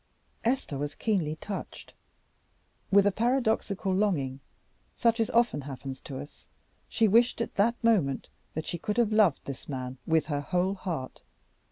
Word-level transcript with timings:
Esther 0.43 0.79
was 0.79 0.95
keenly 0.95 1.35
touched. 1.35 1.93
With 2.89 3.05
a 3.05 3.11
paradoxical 3.11 3.93
longing, 3.93 4.39
such 4.97 5.19
as 5.19 5.29
often 5.29 5.61
happens 5.61 6.01
to 6.01 6.17
us, 6.17 6.47
she 6.89 7.07
wished 7.07 7.39
at 7.39 7.53
that 7.53 7.75
moment 7.83 8.27
that 8.55 8.65
she 8.65 8.79
could 8.79 8.97
have 8.97 9.13
loved 9.13 9.41
this 9.45 9.69
man 9.69 9.99
with 10.07 10.25
her 10.25 10.41
whole 10.41 10.73
heart. 10.73 11.21